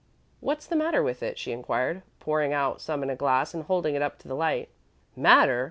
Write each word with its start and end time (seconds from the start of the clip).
"What's 0.39 0.65
the 0.65 0.75
matter 0.75 1.03
with 1.03 1.21
it?" 1.21 1.37
she 1.37 1.51
inquired, 1.51 2.01
pouring 2.19 2.53
out 2.53 2.81
some 2.81 3.03
in 3.03 3.11
a 3.11 3.15
glass 3.15 3.53
and 3.53 3.65
holding 3.65 3.93
it 3.93 4.01
up 4.01 4.17
to 4.17 4.27
the 4.27 4.33
light. 4.35 4.69
"Matter? 5.15 5.59